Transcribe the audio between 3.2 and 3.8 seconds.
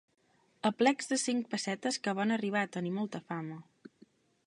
fama.